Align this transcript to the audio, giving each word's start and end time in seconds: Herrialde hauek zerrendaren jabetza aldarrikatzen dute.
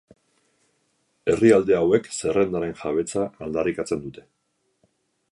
Herrialde 1.33 1.75
hauek 1.79 2.09
zerrendaren 2.15 2.73
jabetza 2.79 3.27
aldarrikatzen 3.49 4.01
dute. 4.07 4.25